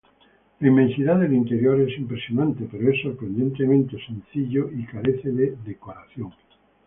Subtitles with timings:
[0.61, 6.33] La inmensidad del interior es impresionante, pero es sorprendentemente sencillo y carece de decoración.